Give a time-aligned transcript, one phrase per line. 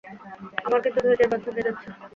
[0.65, 1.87] আমার কিন্তু ধৈর্যের বাঁধ ভেঙে যাচ্ছে!